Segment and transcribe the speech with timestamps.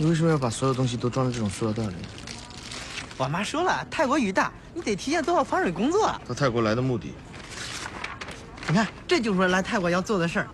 [0.00, 1.96] 你为什么要把所有东西都装在这种塑料袋里？
[3.16, 6.06] 我妈说了，泰国雨大，你得提前做好防水工作。
[6.24, 7.12] 到泰国来的目的，
[8.68, 10.48] 你看，这就是我来泰国要做的事儿。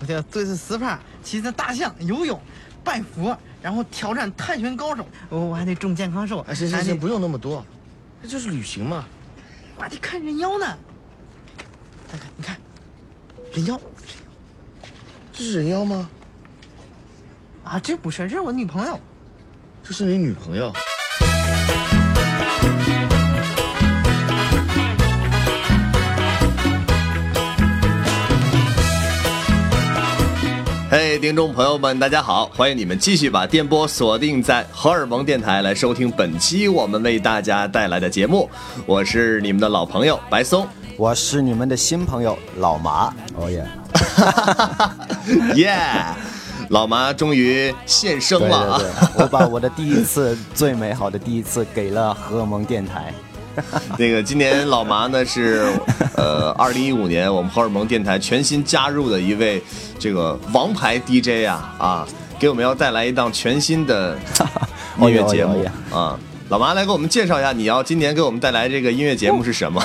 [0.00, 2.40] 我就要做一次 SPA，骑一次大象，游泳，
[2.82, 5.06] 拜佛，然后挑战泰拳高手。
[5.28, 6.40] 我我还得种健康瘦。
[6.48, 7.64] 哎，行行行，不用那么多，
[8.20, 9.04] 这就是旅行嘛。
[9.76, 10.66] 我还得看人妖呢。
[12.10, 12.56] 看看，你看，
[13.52, 13.80] 人妖
[15.32, 16.10] 这是人妖吗？
[17.70, 18.98] 啊，这不是，这是我女朋友。
[19.80, 20.72] 这是你女朋友？
[30.90, 32.46] 嘿听众朋友们，大家好！
[32.46, 38.50] 欢迎你们继续把电波锁定在荷尔蒙电台来收听本期我们为大家带来的节目。
[38.84, 40.66] 我是你们的老朋友白松，
[40.96, 43.64] 我是你们的新朋友老麻，哦耶！
[45.54, 45.78] 耶！
[46.70, 48.78] 老麻终于现身了啊！
[48.78, 53.12] 对对，我把我的第一次最美好的第一次给了荷尔蒙电台。
[53.98, 55.68] 那个今年老麻呢是
[56.16, 59.60] 呃， 二零一五年我们荷尔蒙电台全新加入的一位
[59.98, 62.08] 这个王牌 DJ 啊啊，
[62.38, 64.16] 给我们要带来一档全新的
[65.02, 66.16] 音乐节目啊。
[66.50, 69.82] 老麻来给我们介绍一下，你要今年给我们带来这个音乐节目是什么？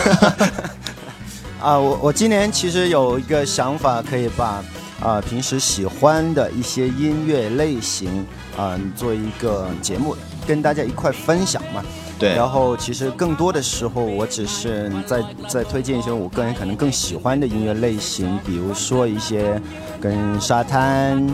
[1.60, 4.64] 啊，我我今年其实有一个想法，可以把
[5.02, 8.26] 啊平时喜欢的一些音乐类型
[8.58, 10.16] 啊做一个节目，
[10.48, 11.84] 跟大家一块分享嘛。
[12.18, 19.62] 对然后其实更多的时候，我只是在在推荐一些我个人可能更喜欢的音乐类型，比如说一些
[20.00, 21.28] 跟沙滩。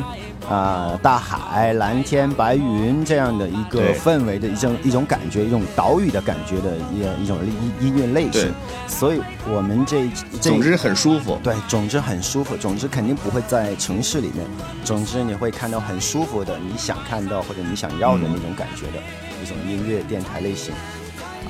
[0.50, 8.52] 啊、大海、蓝天、白云这样的一个氛围的一种一种感觉，一种岛屿的感觉的一一种音音乐类型，
[8.88, 10.09] 所以我们这
[10.42, 11.39] 这总之很舒服。
[11.42, 14.45] 对，总之很舒服，总之肯定不会在城市里面，
[14.83, 19.02] 总之你会看到很舒服的，你想看到或者你想要的那种感觉的、
[19.42, 20.73] 一种音乐电台类型。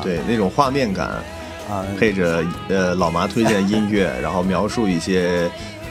[0.03, 1.08] 对，那种画面感，
[1.70, 1.86] 啊。
[2.00, 5.49] 配着呃老麻推荐音乐， 然后描述一些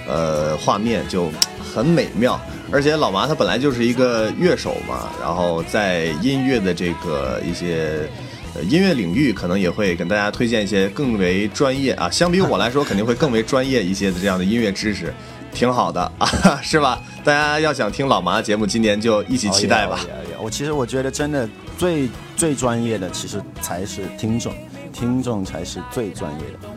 [0.09, 1.31] 呃画面，就
[1.73, 2.41] 很美妙。
[2.73, 8.09] 而且老麻他本来就是一个乐手嘛，然后在音乐的这个一些。
[8.53, 15.15] 呃音乐领域可能也会跟大家推荐一些更为专业啊，相比我来说肯定会更为专业一些的这样的音乐知识，
[15.55, 16.29] 挺好的啊，
[16.61, 17.01] 是吧？
[17.23, 20.01] 大家要想听老麻的节目，今年就一起期待吧。
[20.43, 21.49] 我其实我觉得真的
[21.79, 24.53] 最最专业的，其实才是听众，
[24.93, 26.69] 听众才是最专业的。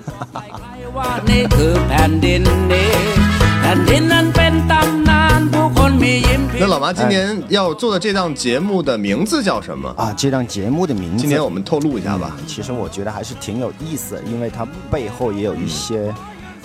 [6.59, 9.89] 那老妈今年要做的这档节目的名字叫什么？
[9.97, 12.35] 啊这档节目的名字今天我们透露一下吧。
[12.45, 16.13] 其实我觉得还是挺有意思因为它背后也有一些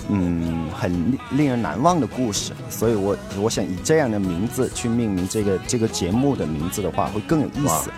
[0.09, 0.67] 嗯。
[0.79, 7.89] 很令人难忘的故事所以我我想以这样的名字去命名这个这个节目的名字的话会更有意思。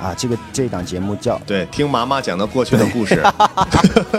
[0.00, 3.20] 啊这个这档节目叫对听妈妈讲的过去的故事。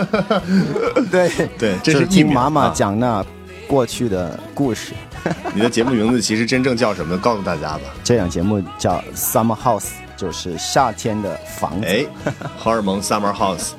[1.10, 1.30] 对。
[1.58, 3.24] 对这是听妈妈讲那
[3.66, 4.92] 过去的故事。
[5.54, 7.16] 你的节目名字其实真正叫什么？
[7.18, 7.82] 告诉大家吧。
[8.04, 11.86] 这档节目叫 Summer House，就是夏天的房子。
[11.86, 12.06] 哎，
[12.56, 13.70] 荷尔蒙 Summer House，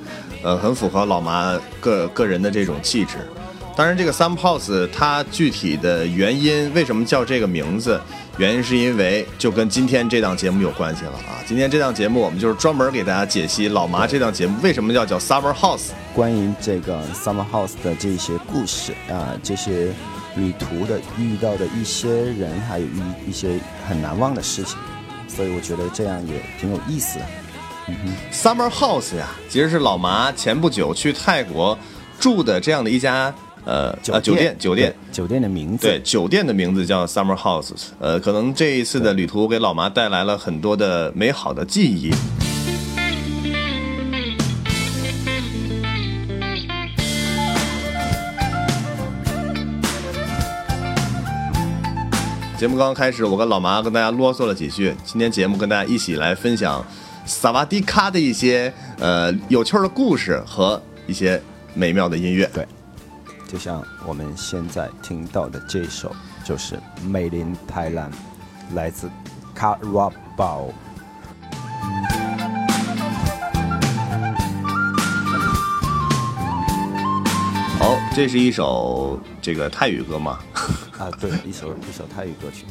[0.43, 3.15] 呃，很符合老麻个个人的这种气质。
[3.75, 8.01] 当然，这个 Summer House 它具体的原因为什么叫这个名字？
[8.37, 11.41] 原因是因为就跟今天这档节目有关系了啊。
[11.45, 15.89] 今天这档节目我们就是专门给大家解析老麻这档节目为什么要叫 Summer House。
[16.17, 19.93] 关于这个 Summer House 的这些故事啊、这些
[20.35, 24.75] 旅途的遇到的一些人，还有一一些很难忘的事情，
[25.27, 27.25] 所以我觉得这样也挺有意思的。
[28.33, 31.77] Summer House 呀，其实是老麻前不久去泰国
[32.19, 33.31] 住的这样的一家
[33.63, 34.95] 呃呃酒店酒店。
[35.11, 37.69] 酒店的名字对，酒店的名字叫 Summer House。
[37.99, 42.11] 呃，可能这一次的旅途给老麻带来了很多的美好的记忆。
[52.57, 54.91] 节目刚刚开始，我跟老麻跟大家啰嗦了几句。
[55.05, 56.83] 今天节目跟大家一起来分享
[57.23, 61.39] 萨瓦迪卡的一些呃有趣的故事和一些
[61.75, 62.49] 美妙的音乐。
[62.51, 62.67] 对，
[63.47, 66.11] 就像我们现在听到的这首，
[66.43, 66.73] 就是
[67.07, 68.09] 《美林泰兰》，
[68.73, 69.07] 来自
[69.55, 70.71] Carabao。
[78.17, 80.39] 这是一首这个泰语歌吗？
[80.97, 82.65] 啊，对，一首一首泰语歌曲。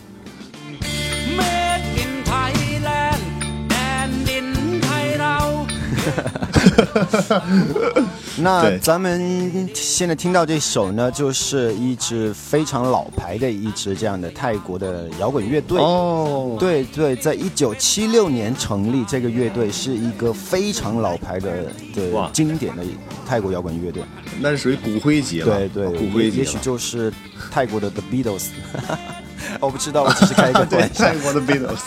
[8.38, 15.80] 那咱们现在听到这首呢，就是一支非常老牌的一支这样的泰国的摇滚乐队。
[15.80, 21.64] 哦，对对，在一九七六年成立，这个乐队是一个非常老牌的
[21.94, 22.82] 的经典的
[23.26, 24.02] 泰国摇滚乐队。
[24.40, 25.56] 那是属于骨灰级了。
[25.56, 26.44] 对对，骨灰级也。
[26.44, 27.12] 许就是
[27.50, 28.48] 泰国的 The Beatles。
[29.60, 31.04] 我不知道，我只是开一个 玩笑。
[31.04, 31.78] 泰国的 Beatles，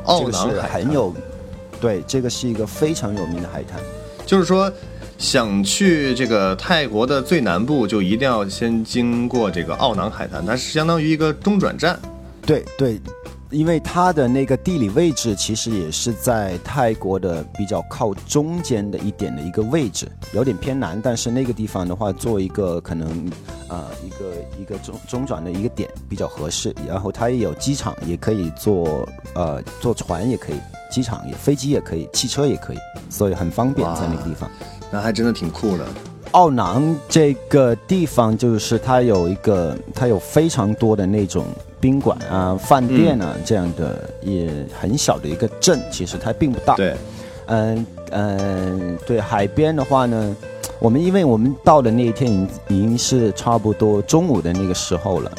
[0.04, 1.12] 奥这个是很有，
[1.82, 3.78] 对，这个是一个非常有名的海滩。
[4.26, 4.70] 就是说，
[5.16, 11.98] 想去这个泰国的最南部，就一定要先经过这个奥囊海滩，它是相当于一个中转站。
[12.44, 13.00] 对对，
[13.50, 23.30] 因为它的那个地理位置其实也是在泰国的比较靠中间的一点的一个位置，有点偏南，但是那个地方的话，做一个可能
[23.68, 24.24] 呃一个
[24.60, 26.74] 一个中中转的一个点比较合适。
[26.86, 30.56] 然后它也有机场，也可以坐呃坐船也可以，
[30.90, 32.78] 机场也飞机也可以，汽车也可以，
[33.10, 34.50] 所以很方便在那个地方。
[34.90, 35.84] 那还真的挺酷的。
[36.32, 41.46] 奥囊这个地方，就是它有一个，它有非常多的那种
[41.80, 46.94] 宾馆啊、饭店啊、这样的，也很小的一个镇，其实它并不大。，对，
[47.46, 50.36] 嗯嗯，对，海边的话呢，
[50.78, 55.32] 我们因为我们到的那一天已经已经是差不多中午的那个时候了。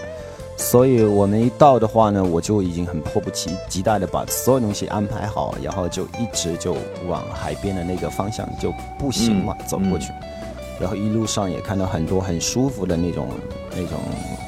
[0.60, 6.76] 所以我们一到的话呢，我就已经很迫不及及待的把所有东西安排好，然后就一直就
[7.08, 10.12] 往海边的那个方向就步行嘛、嗯走过去，
[10.80, 13.28] 然后一路上也看到很多很舒服的那种
[13.76, 14.00] 那种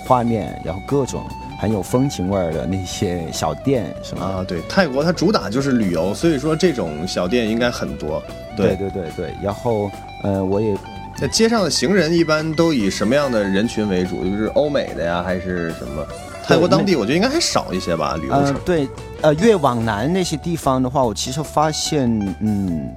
[0.08, 1.22] 画面，然后各种
[1.60, 4.34] 很有风情味儿的那些小店什么的。
[4.34, 8.20] 啊，对，泰国它主打就是旅游，所以说这种小店应该很多。
[8.58, 9.92] 对对对对，然后
[10.24, 10.76] 呃，我也
[11.20, 14.24] 那街上的行人一般都以什么样的人群为主？
[14.24, 16.06] 就是欧美的呀，还是什么？
[16.46, 18.62] 泰国当地我觉得应该还少一些吧，旅游呃城。
[18.66, 18.88] 对
[19.22, 22.10] 呃越往南那些地方的话，我其实发现
[22.40, 22.90] 嗯。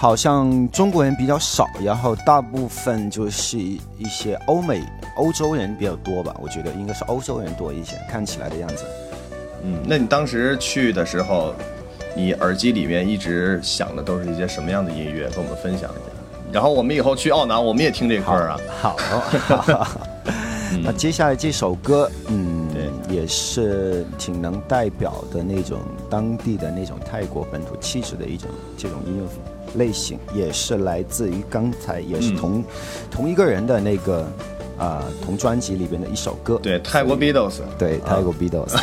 [0.00, 4.80] 好像中国人比较少，然后大部分就是一一些欧美、
[5.16, 6.32] 欧洲人比较多吧。
[6.40, 8.84] 我觉得应该是欧洲人多一些，看起来的样子。
[9.64, 11.52] 嗯，那你当时去的时候，
[12.14, 15.28] 你耳机里面一直响的都是一些什么样的音乐？
[15.30, 16.17] 跟我们分享一下。
[16.52, 18.58] 然后我们以后去奥南，我们也听这歌啊。
[18.80, 18.96] 好，
[20.82, 29.28] 那接下来这首歌，嗯，对也是挺能代表的那种当地的那种泰国本土气质的一种这种音乐
[29.78, 32.64] 类型，也是来自于刚才也是嗯同、
[33.10, 34.26] 同一个人的那个
[34.78, 36.58] 啊、同专辑里边的一首歌。
[36.62, 38.78] 对，泰国 Beatles，对，泰国 Beatles，、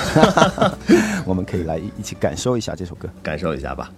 [1.25, 3.07] 我们可以来一一起感受一下这首歌。
[3.23, 3.89] 感受一下吧。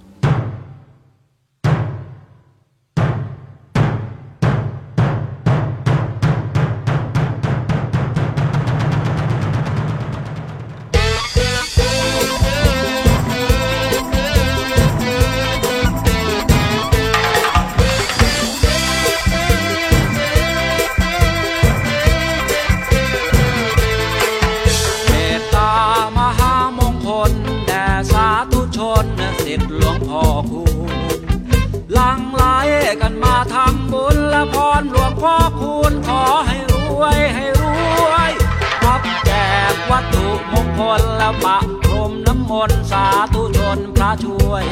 [40.79, 44.65] มงคลและปะพรมน้ำมนต์สาธุชนพระช่วย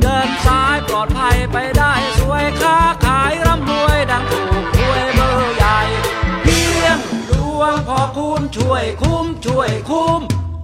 [0.00, 5.78] เดินสายปลอดภัยไปได้สวยค้าขายร่ำรวยดังถูกหวยเบอร์ใหญ่
[6.42, 6.98] เพียง
[7.30, 10.20] ดวงพอคุณช่วยคุ้มช่วยคุ้ม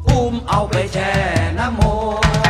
[0.09, 1.12] อุ้มเอาไปแช่
[1.59, 1.81] น้ำม
[2.25, 2.46] นต์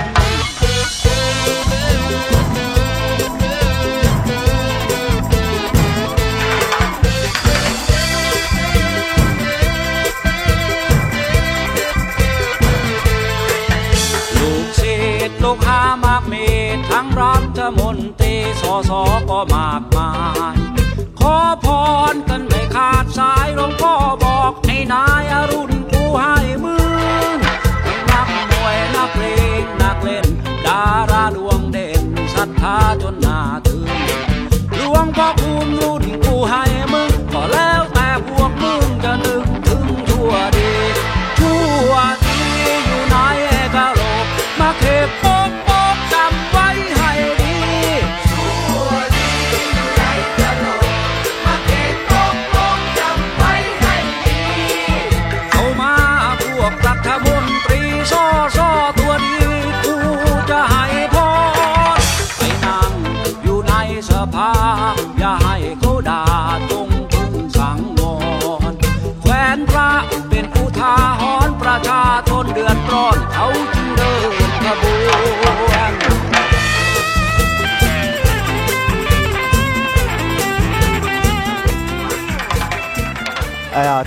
[16.76, 20.10] ตทั้งรัฐมนตรีสอสอก็มากมา
[20.52, 20.54] ย
[21.20, 21.66] ขอพ
[22.12, 26.76] รกันไม่ขาดสายหลวงพ่อบอกให้นายอรุณกูให้มึ
[27.36, 27.38] ง
[28.10, 29.26] นักมวยนักเพล
[29.60, 30.26] งนักเล่น
[30.66, 32.04] ดาราดวงเด่น
[32.34, 33.82] ศรัทธาจนนาถึง
[34.76, 36.05] หลวงพ่อคุณรุ่น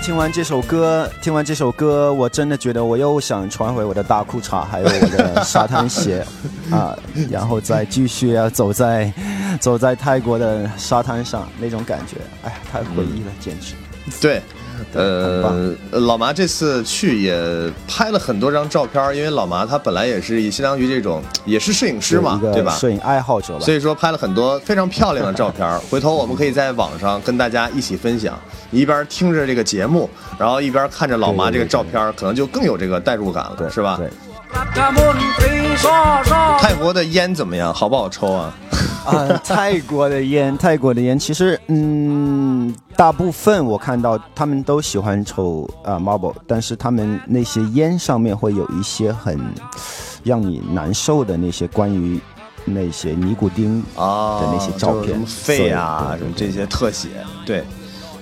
[0.09, 6.25] 听完这首歌，听完这首歌，我真的觉得我又想穿回我的大裤衩，还有我的沙滩鞋。
[6.73, 6.97] 啊，
[7.29, 9.13] 然后再继续要走在
[9.61, 13.75] 走在泰国的沙滩上那种感觉，哎呀，太回忆了，简直。
[14.19, 14.41] 对，
[14.93, 22.71] 呃老麻这次去也拍了很多张照片因为老麻他本来也是相当于这种也是摄影师嘛对吧？
[22.75, 33.97] 摄影爱好者嘛所以说拍了很多非常漂亮的照片 回头我们可以在网上跟大家一起分享你一边听着这个节目然后一边看着老麻这个照片可能就更有这个代入感了是吧？
[33.97, 34.09] 对。
[36.59, 37.73] 泰国的烟怎么样？
[37.73, 38.53] 好不好抽啊？
[39.05, 49.39] 啊泰国的烟泰国的烟其实嗯大部分我看到他们都喜欢抽啊 Marlboro，但是他们那些烟上面会有一些很
[50.21, 52.19] 让你难受的那些关于
[52.65, 57.07] 那些尼古丁啊的那些照片就什么，肺啊，什么这些特写，
[57.45, 57.63] 对。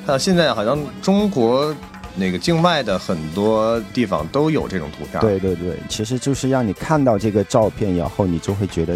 [0.06, 1.76] 那现在好像中国
[2.16, 5.20] 那个境外的很多地方都有这种图片。
[5.20, 8.96] 对对对，其实就是让你看到这个照片，以后你就会觉得。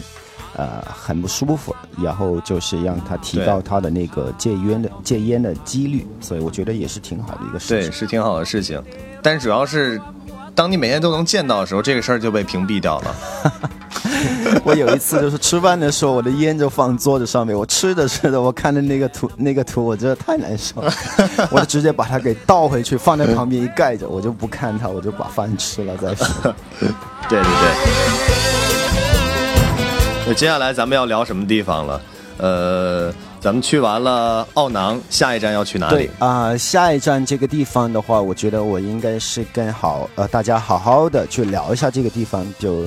[0.55, 7.91] 呃，很不舒服，然后就是让他提高他的那个戒烟的戒烟的几率，所以我觉得也是挺好的一个事情对，情。
[7.91, 8.81] 是挺好的事情，
[9.21, 9.99] 但主要是，
[10.53, 13.15] 当你每天都能见到的时候，这个事儿就被屏蔽掉了。
[14.63, 20.93] 我有一次就是吃饭的时候，我的烟就放桌子上面，我吃着吃着，我看着那个图那个图，我觉得太难受了，
[21.49, 26.53] 我就直接把它给倒回去，放在旁边一盖着，我就不看它，我就把饭吃了再说。
[27.29, 29.30] 对 对对。
[30.31, 32.01] 那接下来咱们要聊什么地方了？
[32.37, 36.09] 呃，咱们去完了奥囊，下一站要去哪对里？
[36.19, 42.85] 啊、下一站这个地方的话，我觉得我应该是跟好呃大家好好的去聊一下这个地方，就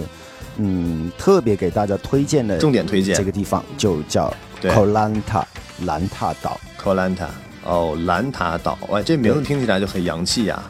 [0.57, 5.45] 嗯特别给大家推荐的重点推荐这个地方就叫对 Kolanta
[5.85, 6.59] 兰塔岛。
[6.79, 7.29] 科兰塔。
[7.65, 10.63] 哦，兰塔岛，哎，这名字听起来就很洋气呀、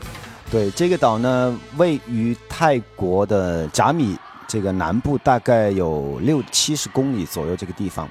[0.50, 4.16] 对，这个岛呢，位于泰国的甲米
[4.54, 8.08] 这个南部，大概有六七十公里左右这个地方，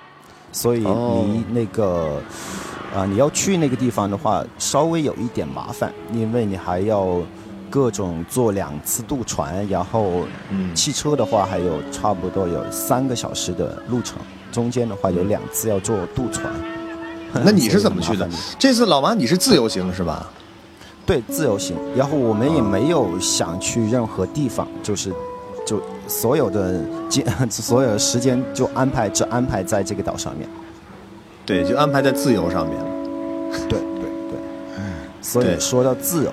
[0.51, 2.21] 所以哦离那个
[2.93, 7.17] 啊、你要去那个地方的话，稍微有一点麻烦，因为你还要
[7.69, 14.17] 各种坐两次渡船，然后嗯汽车的话还有差不多有三个小时的路程，
[14.51, 16.53] 中间的话有两次要坐渡船。
[17.31, 18.55] 那你是怎么去的所以很麻烦？
[18.59, 20.29] 这次老王你是自由行是吧？
[21.05, 21.77] 对，自由行。
[21.95, 25.11] 然后我们也没有想去任何地方，就是
[25.65, 26.79] 就所有的
[27.09, 30.47] 间 所有的时间就安排只安排在这个岛上面。
[31.45, 32.85] 对，就安排在自由上面了。
[33.69, 34.39] 对对对。
[35.21, 36.31] 所以说到自由，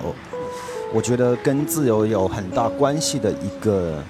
[0.93, 4.03] 我觉得跟自由有很大关系的一个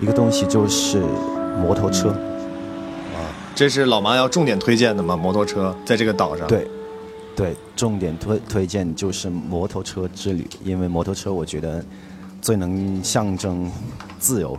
[0.00, 1.02] 一个东西就是
[1.58, 2.14] 摩托车。
[3.54, 5.16] 这是老妈要重点推荐的吗？
[5.16, 6.68] 摩托车在这个岛上。，对，
[7.34, 11.82] 对，重点推推荐就是摩托车之旅，因为摩托车我觉得
[12.46, 13.68] 最能象征
[14.20, 14.56] 自由。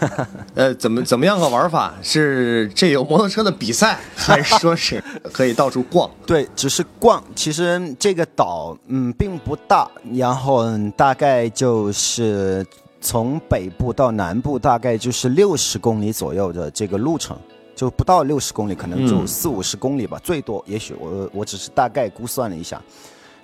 [0.54, 1.94] 呃，怎么怎么样个玩法？
[2.02, 6.10] 是这有摩托车的比赛， 还是说是可以到处逛？
[6.26, 7.24] 对，只是逛。
[7.34, 12.64] 其实这个岛嗯并不大，然后大概就是
[13.00, 17.34] 从北部到南部大概就是六十公里左右的这个路程，
[17.74, 20.62] 就不到六十公里，可能就嗯四五十公里吧，最多。
[20.68, 22.78] 也许我我只是大概估算了一下。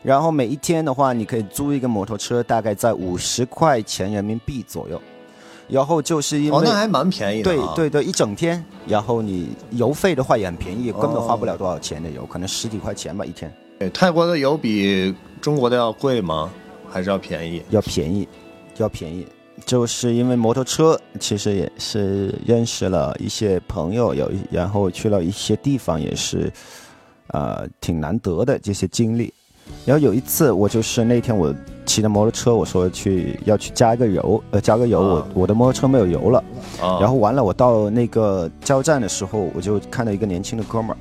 [0.06, 5.02] 然后每一天的话，你可以租一个摩托车，大概在五十块钱人民币左右。
[5.66, 7.72] 然后就是因为、哦，那还蛮便宜的、啊。
[7.75, 16.52] 对对对，一整天，然后你油费的话也很便宜，根本花不了多少钱的油，可能十几块钱吧一天，对，泰国的油比中国的要贵吗？
[16.88, 17.60] 还是要便宜？
[17.70, 18.28] 要便宜，
[18.76, 19.26] 要便宜。
[19.64, 26.52] 就是因为摩托车，其实也是认识了一些朋友，有然后去了一些地方，也是，
[27.30, 29.34] 呃，挺难得的这些经历。
[29.85, 31.54] 然后有一次，我就是那天我
[31.85, 36.42] 骑着摩托车，我说去要去加一个油，呃，加个油，我啊我的摩托车没有油了。
[36.80, 40.96] 啊，然后完了，我到那个加油站的时候，我就看到一个年轻的哥们儿，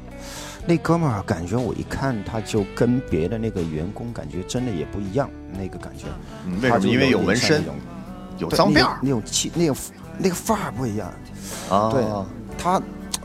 [0.68, 6.06] 那哥们儿感觉我一看他就跟别的那个员工感觉真的也不一样，那个感觉。
[6.46, 6.88] 嗯为什么？
[6.88, 7.64] 因为有纹身
[8.38, 9.76] 有脏辫儿那种气，那种
[10.18, 11.12] 那个范儿不一样。
[11.70, 11.90] 啊。
[11.92, 12.04] 对
[12.58, 12.82] 他，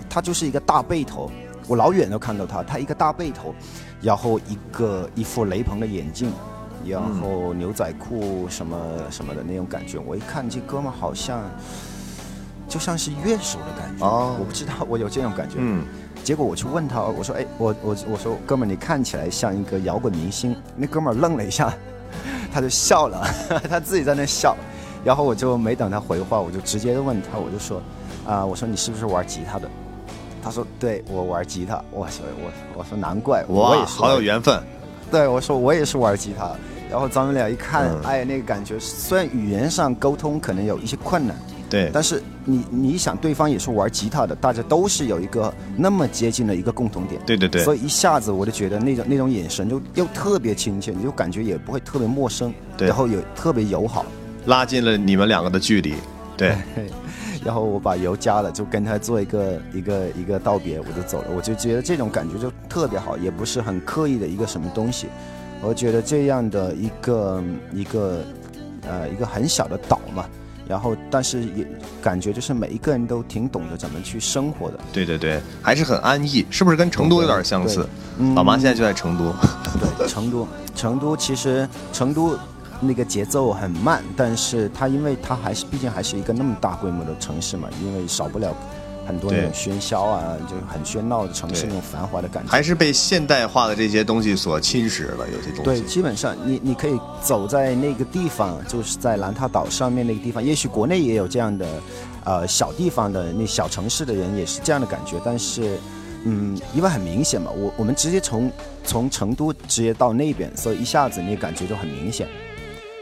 [0.09, 1.31] 他就是一个大背头，
[1.69, 3.55] 我老远都看到他，他一个大背头，
[4.03, 6.33] 然后一个一副雷朋的眼镜，
[6.87, 8.77] 然后牛仔裤什么
[9.11, 9.99] 什么的那种感觉。
[9.99, 11.43] 我一看这哥们儿好像
[12.69, 15.57] 就像是乐手的感觉，哦我不知道我有这种感觉。
[15.59, 15.85] 嗯，
[16.25, 21.73] 结果我去问他，我说：“哎，我我我说哥们儿，你看起来像一个摇滚明星。”那哥们儿愣了一下，
[22.53, 23.27] 他就笑了，
[23.69, 24.57] 他自己在那笑。
[25.05, 27.83] 然后我就没等他回话，我就直接问他，我就说
[28.27, 29.69] ：“啊、我说你是不是玩吉他的？”
[30.43, 34.63] 他说：“对，我玩吉他。”我说：“我我说难怪，我哇，也是好有缘分。
[35.11, 36.53] 对，我说我也是玩吉他。
[36.91, 41.37] 然后咱们俩一看，嗯哎，那个感觉，虽然语言上沟通可能有一些困难，
[41.69, 47.21] 对，但是你你想，对方也是玩吉他的，大家都是有一个那么接近的一个共同点。
[47.25, 54.05] 对对对所以一下子我就觉得那种那种眼神就又特别亲切，你就感觉也不会特别陌生，对然后也特别友好。
[54.47, 55.95] 拉近了你们两个的距离。
[56.37, 56.57] 对，
[57.45, 61.29] 然后我把油加了，就跟他做一个一个一个道别，我就走了。
[61.35, 65.09] 我就觉得这种感觉就特别好，也不是很刻意的一个什么东西。
[65.63, 68.25] 我觉得这样的一个一个
[68.83, 70.25] 呃一个很小的岛嘛，
[70.69, 71.67] 然后但是也
[72.03, 74.79] 感觉就是每一个人都挺懂得怎么去生活的。
[74.93, 77.87] 对对对，还是很安逸，是不是跟成都有点相似？
[78.19, 79.33] 嗯老妈现在就在成都。
[79.99, 82.39] 对，成都，成都其实成都
[82.81, 88.55] 那个节奏很慢，但是它因为它还是毕竟还是一个那么大规模的城市嘛，因为少不了
[89.07, 92.51] 很多那种喧嚣啊，就是很喧闹的城市那种繁华的感觉。
[92.51, 101.67] 还是被现代化的这些东西所侵蚀了，有些东西对，基本上你你可以走在那个地方，就是在兰塔岛上面那个地方，也许国内也有这样的，
[102.25, 105.79] 呃，小地方的那小城市的人也是这样的感觉，但是，
[106.25, 108.51] 嗯，因为很明显嘛，我我们直接从
[108.85, 112.29] 从成都直接到那边，所以一下子那感觉就很明显。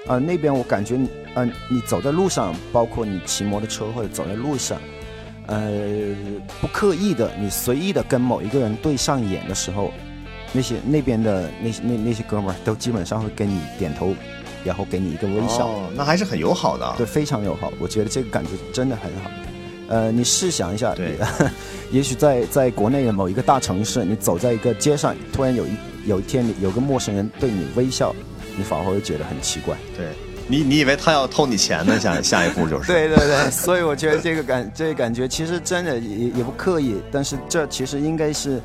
[0.08, 0.98] 啊、那边我感觉，
[1.34, 4.78] 嗯、你走在路上，包括你骑摩托车或者走在路上，
[5.46, 6.16] 呃，
[6.60, 9.92] 不刻意的，你随意的跟某一个人对上眼的时候，
[10.52, 14.14] 那些那边的那些那那些哥们儿都基本上会跟你点头，
[14.64, 16.94] 然后给你一个微笑，哦，那还是很友好的啊。
[16.96, 17.70] 对，非常友好。
[17.78, 19.30] 我觉得这个感觉真的很好。
[19.88, 21.16] 呃，你试想一下，对
[21.90, 25.70] 也许在在国内的某一个大城市，你走在一个街上，突然有一
[26.06, 28.14] 有一天你有个陌生人对你微笑，
[28.58, 29.76] 你反而会觉得很奇怪。
[29.96, 30.08] 对，
[30.48, 31.98] 你你以为他要偷你钱呢？
[31.98, 32.92] 下下一步就是。
[32.92, 38.60] 对对对，所以我觉得这个感这个感觉其实真的也也不刻意，但是这其实应该是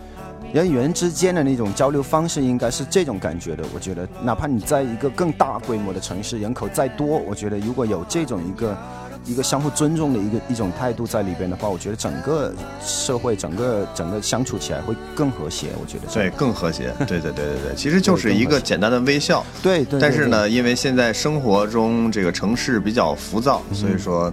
[0.51, 3.63] 人与人之间的那种交流方式，应该是这种感觉的。
[3.73, 8.77] 我觉得，哪怕你在一个更大规模的城市，人口再多，我觉得如果有这种一个
[9.25, 12.53] 一个相互尊重的一个一种态度在里边的话，我觉得整个
[12.85, 16.07] 社会，整个整个相处起来会更和谐，我觉得。
[16.13, 16.93] 对，更和谐。
[17.07, 19.45] 对对对对对，其实就是一个简单的微笑。
[19.61, 19.99] 对对。
[19.99, 24.31] 但是呢，因为现在生活中这个城市比较浮躁，所以说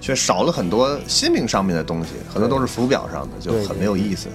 [0.00, 4.28] 却少了很多心灵上面的东西，很多都是浮表上的，就很没有意思。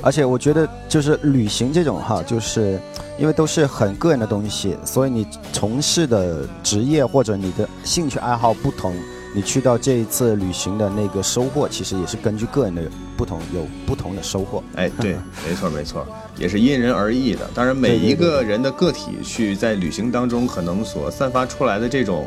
[0.00, 2.80] 而且我觉得就是旅行这种哈，就是
[3.18, 8.94] 因为都是很个人的东西，所以你从事的职业或者你的兴趣爱好不同，
[9.34, 12.82] 你去到这一次旅行的那个收获，其实也是根据个人的
[13.16, 14.62] 不同有不同的收获。
[14.76, 16.06] 哎，对， 没错没错，
[16.36, 17.50] 也是因人而异的。
[17.52, 22.26] 当然，每一个人的个体去在旅行当中可能所散发出来的这种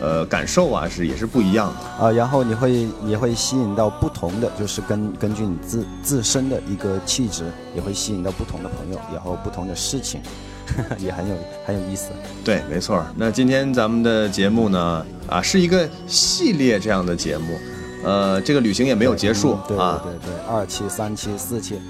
[0.00, 2.06] 呃感受啊是也是不一样的。
[2.06, 10.20] 啊，然后你会也会吸引到不同的，就是根根据你自自身的一个气质，也会吸引到不同的朋友，然后不同的事情，
[10.98, 11.34] 也很有
[11.66, 12.10] 很有意思。
[12.44, 13.04] 对，没错。
[13.16, 17.58] 那今天咱们的节目呢，啊，是一个系列这样的节目，
[18.04, 21.80] 呃，这个旅行也没有结束嗯对啊对对对，二期、三期、四期，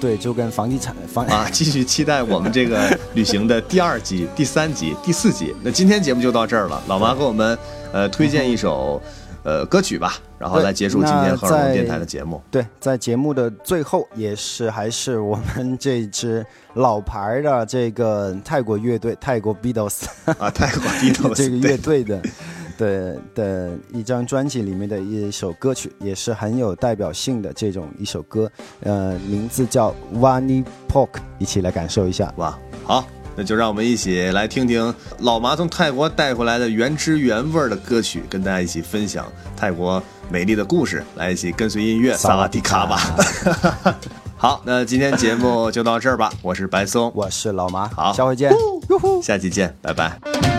[0.00, 5.54] 对，就跟房地产房啊， 继续期待我们这个 旅行的第二集、第三集、第四集。
[5.62, 7.58] 那今天节目就到这儿了，老妈给我们
[7.92, 9.00] 呃推荐一首
[9.42, 12.40] 呃歌曲吧，然后来结束今天那在荷尔蒙电台的节目。
[12.50, 20.04] 对，在节目的最后，也是还是我们这支老牌的这个泰国乐队泰国 Beatles
[20.38, 22.20] 啊，泰国 Beatles 这个乐队的
[22.78, 32.32] 的的一张专辑里面的一首歌曲，也是很有代表性的这种一首歌，呃，名字叫 Wani Pok，一起来感受一下。
[32.36, 33.04] 哇，好，
[33.36, 42.98] 那就让我们一起来听听老麻从泰国带回来的原汁原味儿的歌曲，跟大家一起分享泰国美丽的故事，来一起跟随音乐萨瓦迪卡吧。
[44.40, 48.52] 好，那今天节目就到这儿吧，我是白松，我是老麻，好下回见。
[49.20, 50.57] 下期见，拜拜。